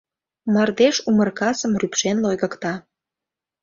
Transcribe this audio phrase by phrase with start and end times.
[0.53, 2.73] Мардеж, умыр касым рӱпшен, лойгыкта.